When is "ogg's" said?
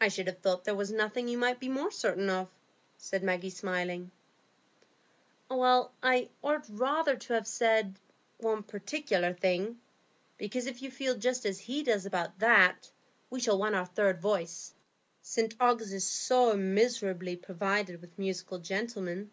15.60-15.92